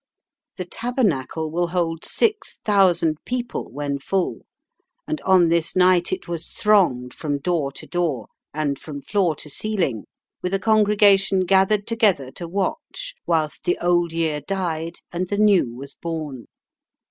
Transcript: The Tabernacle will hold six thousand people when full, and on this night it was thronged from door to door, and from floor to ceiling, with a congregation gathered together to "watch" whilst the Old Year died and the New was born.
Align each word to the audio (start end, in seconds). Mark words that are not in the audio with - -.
The 0.57 0.65
Tabernacle 0.65 1.51
will 1.51 1.67
hold 1.67 2.05
six 2.05 2.57
thousand 2.65 3.23
people 3.23 3.71
when 3.71 3.99
full, 3.99 4.39
and 5.07 5.21
on 5.21 5.49
this 5.49 5.75
night 5.75 6.11
it 6.11 6.27
was 6.27 6.47
thronged 6.47 7.13
from 7.13 7.37
door 7.37 7.71
to 7.73 7.85
door, 7.85 8.25
and 8.51 8.79
from 8.79 9.03
floor 9.03 9.35
to 9.35 9.47
ceiling, 9.47 10.05
with 10.41 10.55
a 10.55 10.59
congregation 10.59 11.41
gathered 11.41 11.85
together 11.85 12.31
to 12.31 12.47
"watch" 12.47 13.13
whilst 13.27 13.63
the 13.65 13.77
Old 13.77 14.11
Year 14.11 14.41
died 14.41 14.95
and 15.13 15.29
the 15.29 15.37
New 15.37 15.71
was 15.75 15.93
born. 15.93 16.47